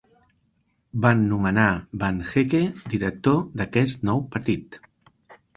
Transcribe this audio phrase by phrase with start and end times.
[1.03, 1.67] Van nomenar
[2.05, 2.63] Vanhecke
[2.95, 4.81] director d'aquest nou partit.